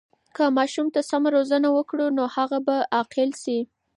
[0.35, 3.57] که ماشوم ته سمه روزنه وکړو، نو هغه به عاقل سي.